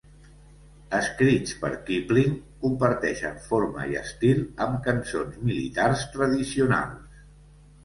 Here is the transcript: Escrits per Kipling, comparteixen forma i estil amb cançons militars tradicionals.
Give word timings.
Escrits 0.99 1.51
per 1.63 1.69
Kipling, 1.89 2.33
comparteixen 2.63 3.37
forma 3.51 3.87
i 3.93 3.99
estil 4.01 4.43
amb 4.67 4.83
cançons 4.89 5.39
militars 5.53 6.09
tradicionals. 6.19 7.25